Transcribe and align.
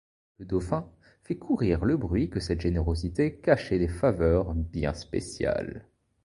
Le 0.39 0.45
Dauphin 0.47 0.89
fait 1.21 1.35
courir 1.37 1.85
le 1.85 1.95
bruit 1.95 2.31
que 2.31 2.39
cette 2.39 2.61
générosité 2.61 3.35
cachait 3.35 3.77
des 3.77 3.87
faveurs 3.87 4.51
bien 4.55 4.95
spéciales. 4.95 5.85